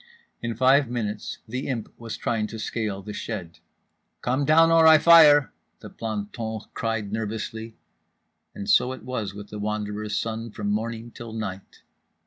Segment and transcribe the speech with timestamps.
[0.41, 3.59] In five minutes The Imp was trying to scale the shed.
[4.23, 7.75] "Come down or I fire," the planton cried nervously…
[8.55, 11.83] and so it was with The Wanderer's son from morning till night.